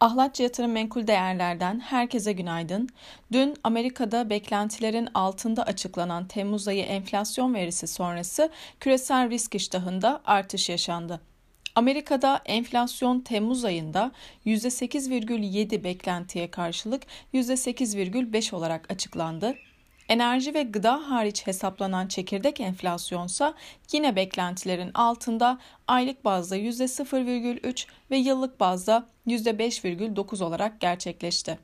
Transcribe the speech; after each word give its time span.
Ahlatçı 0.00 0.42
Yatırım 0.42 0.72
Menkul 0.72 1.06
Değerler'den 1.06 1.80
herkese 1.80 2.32
günaydın. 2.32 2.88
Dün 3.32 3.54
Amerika'da 3.64 4.30
beklentilerin 4.30 5.08
altında 5.14 5.62
açıklanan 5.62 6.28
Temmuz 6.28 6.68
ayı 6.68 6.82
enflasyon 6.82 7.54
verisi 7.54 7.86
sonrası 7.86 8.50
küresel 8.80 9.30
risk 9.30 9.54
iştahında 9.54 10.20
artış 10.24 10.68
yaşandı. 10.68 11.20
Amerika'da 11.74 12.40
enflasyon 12.46 13.20
Temmuz 13.20 13.64
ayında 13.64 14.12
%8,7 14.46 15.84
beklentiye 15.84 16.50
karşılık 16.50 17.02
%8,5 17.34 18.54
olarak 18.54 18.90
açıklandı. 18.90 19.54
Enerji 20.10 20.54
ve 20.54 20.62
gıda 20.62 21.10
hariç 21.10 21.46
hesaplanan 21.46 22.06
çekirdek 22.08 22.60
enflasyonsa 22.60 23.54
yine 23.92 24.16
beklentilerin 24.16 24.90
altında 24.94 25.58
aylık 25.88 26.24
bazda 26.24 26.56
%0,3 26.56 27.86
ve 28.10 28.16
yıllık 28.16 28.60
bazda 28.60 29.06
%5,9 29.26 30.44
olarak 30.44 30.80
gerçekleşti. 30.80 31.58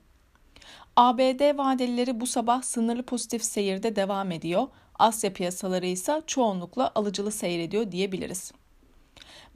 ABD 0.95 1.57
vadelileri 1.57 2.21
bu 2.21 2.27
sabah 2.27 2.61
sınırlı 2.61 3.03
pozitif 3.03 3.43
seyirde 3.43 3.95
devam 3.95 4.31
ediyor. 4.31 4.67
Asya 4.99 5.33
piyasaları 5.33 5.85
ise 5.85 6.21
çoğunlukla 6.27 6.91
alıcılı 6.95 7.31
seyrediyor 7.31 7.91
diyebiliriz. 7.91 8.51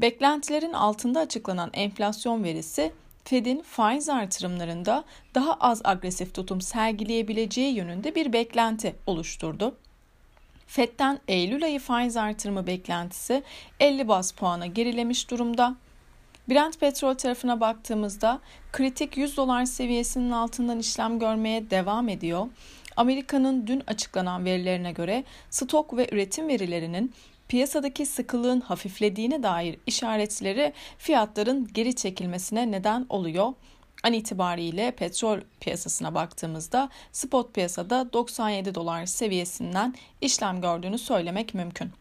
Beklentilerin 0.02 0.74
altında 0.74 1.20
açıklanan 1.20 1.70
enflasyon 1.74 2.44
verisi 2.44 2.92
Fed'in 3.24 3.62
faiz 3.62 4.10
artırımlarında 4.10 5.04
daha 5.36 5.54
az 5.54 5.82
agresif 5.84 6.34
tutum 6.34 6.62
sergileyebileceği 6.62 7.76
yönünde 7.76 8.16
bir 8.16 8.34
beklenti 8.34 8.96
oluşturdu. 9.08 9.76
Fed'den 10.68 11.20
Eylül 11.28 11.64
ayı 11.64 11.80
faiz 11.80 12.18
artırımı 12.18 12.68
beklentisi 12.68 13.44
50 13.80 14.08
bas 14.08 14.32
puana 14.32 14.66
gerilemiş 14.66 15.30
durumda. 15.30 15.76
Brent 16.50 16.80
petrol 16.80 17.14
tarafına 17.14 17.60
baktığımızda 17.60 18.40
kritik 18.72 19.18
100 19.18 19.38
dolar 19.38 19.66
seviyesinin 19.66 20.32
altından 20.32 20.80
işlem 20.80 21.20
görmeye 21.20 21.70
devam 21.70 22.10
ediyor. 22.10 22.48
Amerika'nın 22.98 23.68
dün 23.68 23.84
açıklanan 23.88 24.46
verilerine 24.46 24.92
göre 24.92 25.24
stok 25.50 25.98
ve 25.98 26.10
üretim 26.12 26.48
verilerinin 26.48 27.14
piyasadaki 27.52 28.06
sıkılığın 28.06 28.62
hafiflediğine 28.62 29.44
dair 29.44 29.78
işaretleri 29.88 30.74
fiyatların 30.98 31.70
geri 31.74 31.96
çekilmesine 31.96 32.72
neden 32.72 33.06
oluyor. 33.10 33.54
An 34.04 34.14
itibariyle 34.14 34.92
petrol 34.92 35.40
piyasasına 35.60 36.16
baktığımızda 36.16 36.90
spot 37.12 37.54
piyasada 37.54 38.14
97 38.14 38.76
dolar 38.76 39.06
seviyesinden 39.06 39.96
işlem 40.22 40.62
gördüğünü 40.62 40.98
söylemek 40.98 41.54
mümkün. 41.54 41.92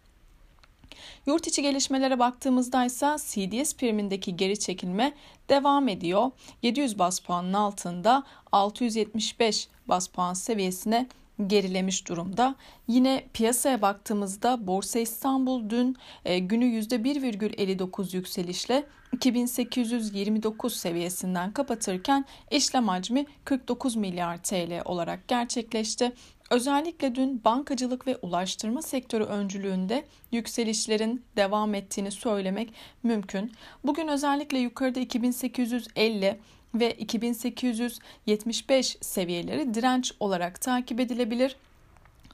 Yurt 1.26 1.46
içi 1.46 1.62
gelişmelere 1.62 2.18
baktığımızda 2.18 2.84
ise 2.84 3.16
CDS 3.18 3.74
primindeki 3.74 4.36
geri 4.36 4.58
çekilme 4.58 5.12
devam 5.48 5.88
ediyor. 5.88 6.30
700 6.62 6.98
bas 6.98 7.20
puanın 7.20 7.52
altında 7.52 8.22
675 8.52 9.68
bas 9.88 10.08
puan 10.08 10.34
seviyesine 10.34 11.08
gerilemiş 11.48 12.08
durumda. 12.08 12.54
Yine 12.88 13.24
piyasaya 13.34 13.82
baktığımızda 13.82 14.66
Borsa 14.66 14.98
İstanbul 14.98 15.70
dün 15.70 15.96
e, 16.24 16.38
günü 16.38 16.64
%1,59 16.64 18.16
yükselişle 18.16 18.86
2829 19.12 20.76
seviyesinden 20.76 21.52
kapatırken 21.52 22.24
işlem 22.50 22.88
hacmi 22.88 23.26
49 23.44 23.96
milyar 23.96 24.42
TL 24.42 24.82
olarak 24.84 25.28
gerçekleşti. 25.28 26.12
Özellikle 26.50 27.14
dün 27.14 27.44
bankacılık 27.44 28.06
ve 28.06 28.16
ulaştırma 28.16 28.82
sektörü 28.82 29.24
öncülüğünde 29.24 30.04
yükselişlerin 30.32 31.24
devam 31.36 31.74
ettiğini 31.74 32.10
söylemek 32.10 32.72
mümkün. 33.02 33.52
Bugün 33.84 34.08
özellikle 34.08 34.58
yukarıda 34.58 35.00
2850 35.00 36.40
ve 36.74 36.92
2875 36.92 38.96
seviyeleri 39.00 39.74
direnç 39.74 40.12
olarak 40.20 40.60
takip 40.60 41.00
edilebilir. 41.00 41.56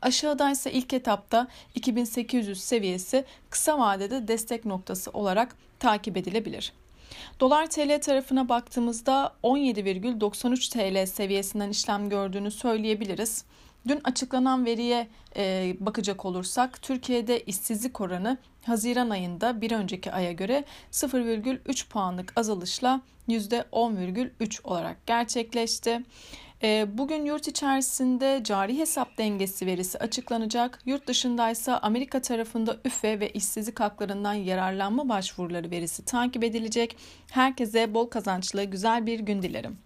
Aşağıda 0.03 0.51
ise 0.51 0.73
ilk 0.73 0.93
etapta 0.93 1.49
2800 1.75 2.61
seviyesi 2.61 3.25
kısa 3.51 3.79
vadede 3.79 4.29
destek 4.29 4.65
noktası 4.65 5.11
olarak 5.11 5.57
takip 5.79 6.17
edilebilir. 6.17 6.73
Dolar 7.41 7.71
TL 7.71 8.01
tarafına 8.01 8.49
baktığımızda 8.49 9.33
17,93 9.43 10.73
TL 10.73 11.07
seviyesinden 11.07 11.71
işlem 11.71 12.09
gördüğünü 12.09 12.51
söyleyebiliriz. 12.51 13.45
Dün 13.89 14.01
açıklanan 14.05 14.67
veriye 14.67 15.09
e, 15.37 15.77
bakacak 15.81 16.25
olursak 16.25 16.83
Türkiye'de 16.83 17.41
işsizlik 17.41 18.01
oranı 18.01 18.39
Haziran 18.65 19.11
ayında 19.11 19.61
bir 19.61 19.71
önceki 19.71 20.13
aya 20.13 20.33
göre 20.33 20.65
0,3 20.93 21.89
puanlık 21.89 22.33
azalışla 22.37 23.01
%10,3 23.29 24.63
olarak 24.63 25.07
gerçekleşti. 25.07 26.03
E, 26.63 26.99
bugün 26.99 27.25
yurt 27.25 27.49
içerisinde 27.49 28.41
cari 28.45 28.79
hesap 28.79 29.19
dengesi 29.19 29.67
verisi 29.67 29.99
açıklanacak. 29.99 30.79
Yurt 30.87 31.07
dışındaysa 31.07 31.79
Amerika 31.79 32.23
tarafında 32.23 32.77
üfe 32.85 33.21
ve 33.21 33.31
işsizlik 33.31 33.81
haklarından 33.81 34.35
yararlanma 34.35 35.09
başvuruları 35.09 35.71
verisi 35.71 36.05
takip 36.05 36.45
edilecek. 36.45 36.97
Herkese 37.31 37.95
bol 37.95 38.07
kazançlı 38.07 38.65
güzel 38.65 39.07
bir 39.07 39.21
gün 39.21 39.43
dilerim. 39.43 39.86